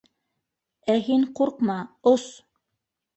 [0.93, 1.75] Ә һин ҡурҡма,
[2.13, 2.25] ос!